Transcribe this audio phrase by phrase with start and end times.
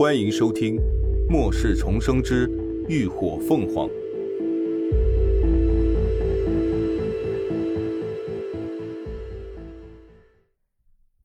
[0.00, 0.76] 欢迎收听
[1.28, 2.50] 《末世重生之
[2.88, 3.86] 浴火凤凰》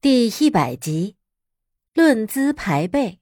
[0.02, 1.16] 第一百集，
[1.94, 3.20] 论资排辈。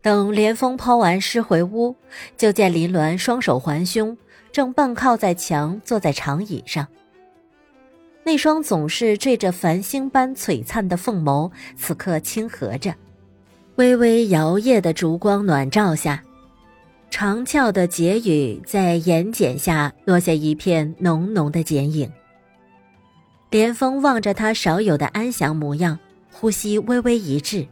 [0.00, 1.96] 等连峰抛完尸回屋，
[2.36, 4.16] 就见林鸾双手环胸，
[4.52, 6.86] 正半靠在墙，坐在长椅上。
[8.22, 12.94] 那双总是缀着繁星般璀璨的凤眸，此刻轻合着，
[13.78, 16.20] 微微摇曳的烛光暖照下，
[17.10, 22.10] 长翘的睫羽在眼睑下落下一片浓浓的剪影。
[23.50, 25.96] 连峰望着他少有的安详模样，
[26.32, 27.64] 呼吸微微一滞。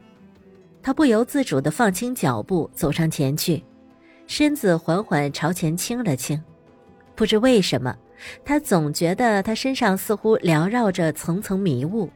[0.81, 3.65] 他不由自主地放轻脚步，走上前去，
[4.29, 6.41] 身子缓缓朝前倾了倾。
[7.17, 7.97] 不知为什么，
[8.45, 12.09] 他总觉得他身上似乎缭绕着层层迷雾，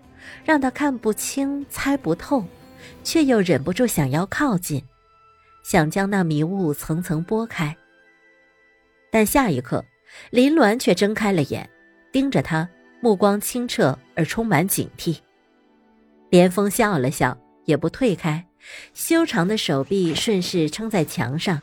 [0.44, 2.44] 让他看不清、猜不透，
[3.02, 4.82] 却又忍不住想要靠近，
[5.64, 7.76] 想将那迷雾层层拨开。
[9.10, 9.84] 但下一刻，
[10.30, 11.68] 林鸾却睁开了眼，
[12.12, 12.68] 盯着他，
[13.00, 15.18] 目光清澈而充满警惕。
[16.30, 18.46] 连峰笑了笑，也不退开。
[18.94, 21.60] 修长的手臂顺势撑在墙上，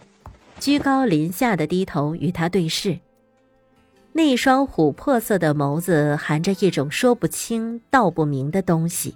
[0.59, 2.99] 居高临下的低头与他对视。
[4.13, 9.15] 那双琥珀色的眸子含着一种说不清道不明的东西。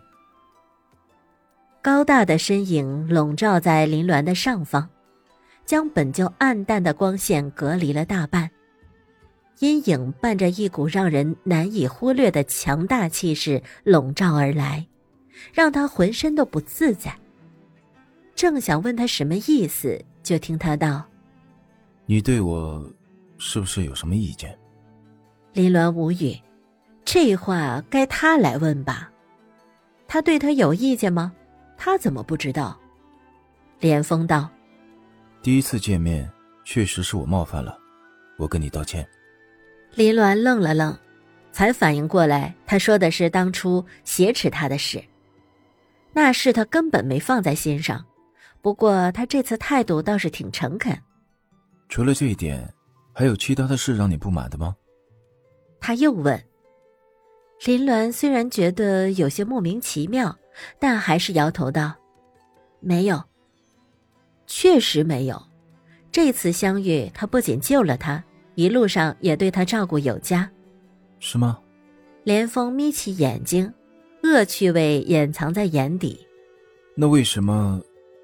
[1.82, 4.88] 高大的身影笼罩在林鸾的上方，
[5.66, 8.50] 将本就暗淡的光线隔离了大半。
[9.60, 14.86] 阴影伴着一股让人难以忽略的强大气势笼罩而来，
[15.54, 17.16] 让他浑身都不自在。
[18.36, 21.04] 正想问他什么意思，就听他道
[22.06, 22.88] ：“你对我
[23.40, 24.56] 是不是有什么意见？”
[25.54, 26.40] 林鸾无语，
[27.04, 29.12] 这话该他来问吧？
[30.08, 31.34] 他对他有意见吗？
[31.84, 32.80] 他怎么不知道？
[33.80, 34.48] 连峰道
[35.42, 36.32] ：“第一次见面，
[36.64, 37.76] 确实是我冒犯了，
[38.38, 39.03] 我跟你道歉。”
[39.96, 40.96] 林鸾愣了愣，
[41.52, 45.03] 才反应过来，他说的是当初挟持他的事，
[46.14, 48.06] 那事他根本没放在心上。
[48.62, 50.96] 不过他这次态度倒是挺诚恳。
[51.90, 52.72] 除了这一点，
[53.12, 54.75] 还有其他的事让你不满的吗？
[55.80, 56.40] 他又问。
[57.66, 60.38] 林鸾虽然觉得有些莫名其妙，
[60.79, 61.94] 但还是摇头道
[62.79, 63.23] ：“没有。
[64.47, 65.41] 确实没有。
[66.11, 68.23] 这次相遇，他不仅救了他，
[68.55, 70.49] 一路上也对他照顾有加。
[71.19, 71.59] 是吗？”
[72.23, 73.73] 连峰眯起眼睛，
[74.23, 76.27] 恶趣味掩藏在眼底。
[76.95, 77.81] 那为什么？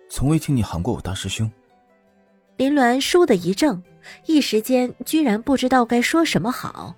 [0.09, 1.51] 从未听你喊过我大师兄。
[2.57, 3.81] 林鸾倏地一怔，
[4.25, 6.95] 一时间居然不知道该说什么好。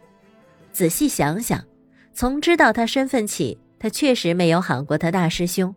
[0.71, 1.63] 仔细想想，
[2.13, 5.73] 从知道他身份起，他确实没有喊过他大师兄。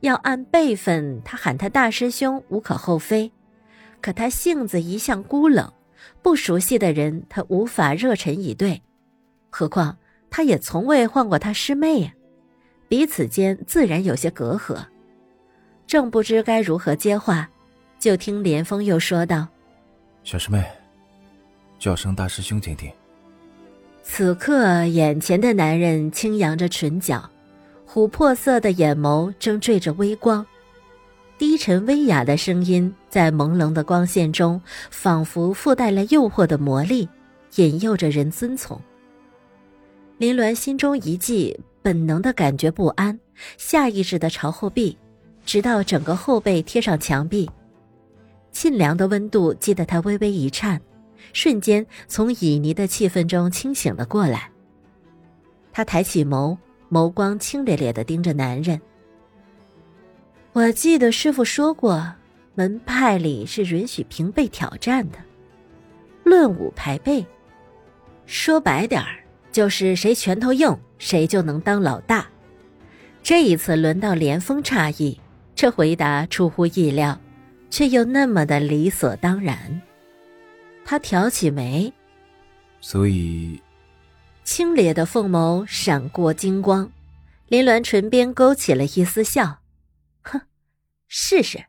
[0.00, 3.32] 要按辈分，他喊他大师兄无可厚非。
[4.00, 5.72] 可他性子一向孤冷，
[6.20, 8.82] 不熟悉的人他无法热忱以对。
[9.50, 9.96] 何况
[10.30, 12.12] 他也从未唤过他师妹啊，
[12.88, 14.84] 彼此间自然有些隔阂。
[15.86, 17.48] 正不知该如何接话，
[17.98, 19.48] 就听连峰又说道
[20.22, 20.64] ：“小师妹，
[21.78, 22.92] 叫声大师兄听听。”
[24.10, 27.28] 此刻，眼前的男人轻扬着唇角，
[27.86, 30.44] 琥珀色的眼眸正缀着微光，
[31.36, 34.60] 低沉微哑的声音在朦胧的光线中，
[34.90, 37.06] 仿佛附带了诱惑的魔力，
[37.56, 38.80] 引诱着人遵从。
[40.16, 43.16] 林鸾心中一悸，本能的感觉不安，
[43.58, 44.96] 下意识的朝后避。
[45.44, 47.48] 直到整个后背贴上墙壁，
[48.52, 50.80] 沁凉的温度激得他微微一颤，
[51.32, 54.50] 瞬间从旖旎的气氛中清醒了过来。
[55.72, 56.56] 他抬起眸，
[56.90, 58.80] 眸光清冽冽的盯着男人。
[60.52, 62.14] 我记得师傅说过，
[62.54, 65.18] 门派里是允许平辈挑战的，
[66.24, 67.24] 论武排辈。
[68.26, 72.26] 说白点儿，就是谁拳头硬，谁就能当老大。
[73.22, 75.20] 这一次轮到连峰诧异。
[75.54, 77.20] 这回答出乎意料，
[77.68, 79.82] 却又那么的理所当然。
[80.90, 81.92] 他挑起眉，
[82.80, 83.60] 所以，
[84.42, 86.90] 清冽的凤眸闪过金光，
[87.48, 89.58] 林鸾唇边勾起了一丝笑，
[90.22, 90.40] 哼，
[91.06, 91.66] 试试。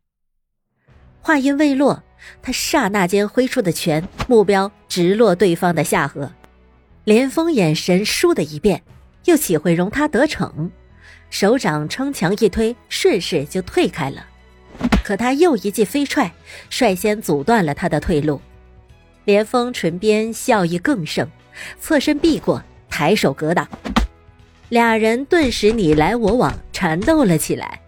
[1.19, 2.01] 话音未落，
[2.41, 6.31] 他刹那间挥出的拳，目标直落对方的下颌。
[7.03, 8.81] 连峰眼神倏的一变，
[9.25, 10.71] 又岂会容他得逞？
[11.29, 14.25] 手掌撑墙一推，顺势就退开了。
[15.03, 16.33] 可他又一记飞踹，
[16.69, 18.39] 率先阻断了他的退路。
[19.25, 21.27] 连峰唇边笑意更盛，
[21.79, 23.67] 侧身避过，抬手格挡。
[24.69, 27.79] 俩人顿时你来我往，缠斗了起来。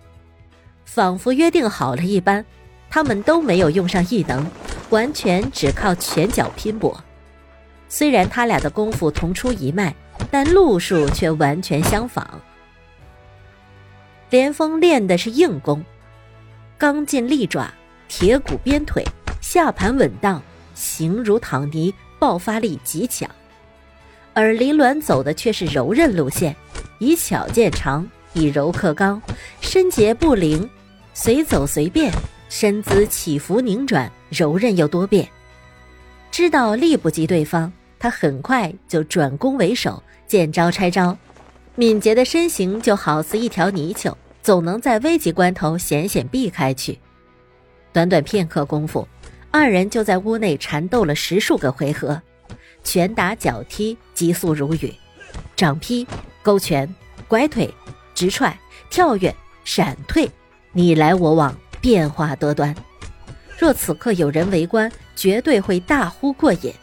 [0.85, 2.43] 仿佛约定好了一般，
[2.89, 4.45] 他们都没有用上异能，
[4.89, 7.01] 完全只靠拳脚拼搏。
[7.87, 9.93] 虽然他俩的功夫同出一脉，
[10.29, 12.41] 但路数却完全相仿。
[14.29, 15.83] 连峰练的是硬功，
[16.77, 17.69] 刚劲利爪，
[18.07, 19.03] 铁骨鞭腿，
[19.41, 20.41] 下盘稳当，
[20.81, 23.29] 形如躺泥，爆发力极强；
[24.33, 26.55] 而林鸾走的却是柔韧路线，
[26.97, 29.21] 以巧见长，以柔克刚，
[29.61, 30.67] 身节不灵，
[31.13, 32.11] 随走随变，
[32.49, 35.29] 身姿起伏拧转，柔韧又多变。
[36.31, 41.15] 知道力不及对方，他很快就转攻为守，见招拆招。
[41.75, 46.97] 敏捷的身形就好似一条泥鳅，总能在危急关头险险避开去。
[47.93, 49.07] 短短片刻功夫，
[49.51, 52.19] 二人就在屋内缠斗了十数个回合，
[52.83, 54.93] 拳打脚踢，急速如雨，
[55.55, 56.07] 掌劈、
[56.41, 56.91] 勾拳、
[57.27, 57.71] 拐腿、
[58.15, 58.57] 直踹、
[58.89, 60.29] 跳跃、闪退，
[60.71, 62.75] 你来我往，变化多端。
[63.59, 66.73] 若此刻有人围观，绝对会大呼过瘾。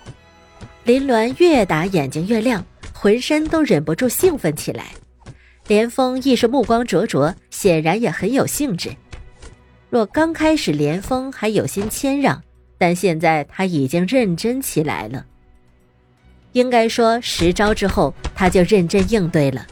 [0.85, 2.65] 林鸾越打眼睛越亮。
[3.01, 4.87] 浑身都忍不住兴奋起来，
[5.69, 8.91] 连峰亦是目光灼灼，显然也很有兴致。
[9.89, 12.43] 若刚开始连峰还有心谦让，
[12.79, 15.27] 但现在他已经认真起来了。
[16.53, 19.67] 应该说，十招之后他就认真应对了。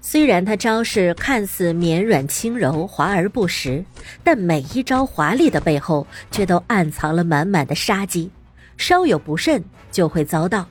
[0.00, 3.84] 虽然他招式看似绵软轻柔、华而不实，
[4.22, 8.30] 但每一招华丽的背后，却都暗藏了满满的杀机，
[8.76, 10.66] 稍有不慎就会遭到。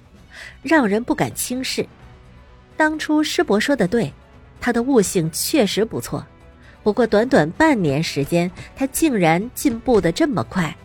[0.61, 1.85] 让人不敢轻视。
[2.77, 4.11] 当初师伯说的对，
[4.59, 6.25] 他的悟性确实不错。
[6.83, 10.75] 不过短短半年时间，他竟然进步的这么快。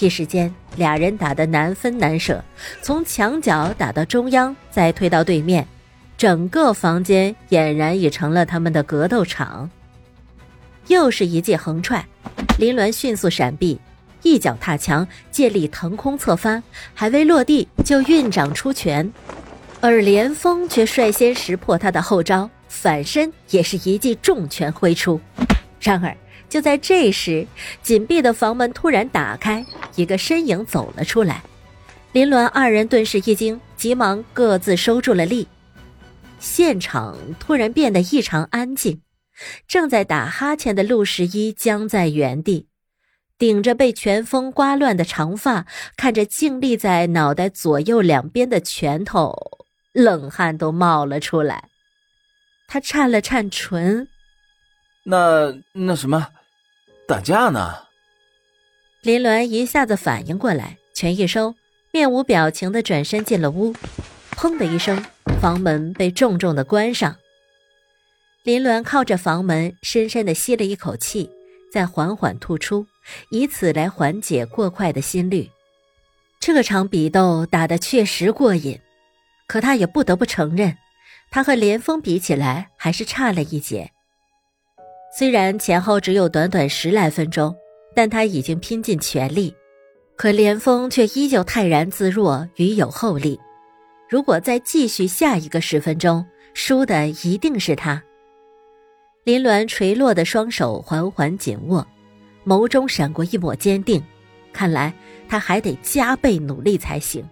[0.00, 2.44] 一时间，俩人打得难分难舍，
[2.82, 5.66] 从墙角打到中央，再推到对面，
[6.16, 9.68] 整个房间俨然已成了他们的格斗场。
[10.86, 12.06] 又是一记横踹，
[12.58, 13.80] 林鸾迅速闪避。
[14.22, 16.62] 一脚踏墙，借力腾空侧翻，
[16.92, 19.12] 还未落地就运掌出拳，
[19.80, 25.20] 而连峰却率先识破他的后招，反身也是一记重拳挥出。
[25.80, 26.16] 然而
[26.48, 27.46] 就在这时，
[27.82, 29.64] 紧闭的房门突然打开，
[29.96, 31.42] 一个身影走了出来。
[32.12, 35.46] 林鸾二人顿时一惊，急忙各自收住了力。
[36.38, 39.02] 现场突然变得异常安静，
[39.66, 42.68] 正在打哈欠的陆十一僵在原地。
[43.36, 45.66] 顶着被拳风刮乱的长发，
[45.96, 49.36] 看着静立在脑袋左右两边的拳头，
[49.92, 51.68] 冷汗都冒了出来。
[52.66, 54.08] 他颤了颤唇
[55.04, 56.26] ：“那那什么，
[57.08, 57.86] 打架呢？”
[59.02, 61.54] 林鸾一下子反应过来，拳一收，
[61.90, 63.74] 面无表情的转身进了屋。
[64.32, 65.02] 砰的一声，
[65.40, 67.16] 房门被重重的关上。
[68.42, 71.30] 林鸾靠着房门，深深的吸了一口气，
[71.72, 72.86] 再缓缓吐出。
[73.30, 75.50] 以此来缓解过快的心率。
[76.38, 78.78] 这场比斗打得确实过瘾，
[79.46, 80.76] 可他也不得不承认，
[81.30, 83.92] 他和连峰比起来还是差了一截。
[85.10, 87.54] 虽然前后只有短短十来分钟，
[87.94, 89.54] 但他已经拼尽全力，
[90.16, 93.38] 可连峰却依旧泰然自若，与有后力。
[94.08, 96.24] 如果再继续下一个十分钟，
[96.54, 98.02] 输的一定是他。
[99.24, 101.86] 林鸾垂落的双手缓缓紧握。
[102.46, 104.02] 眸中闪过一抹坚定，
[104.54, 104.92] 看来
[105.28, 107.22] 他还得加倍努力才行。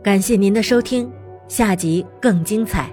[0.00, 1.10] 感谢您的收听，
[1.48, 2.88] 下集更精彩。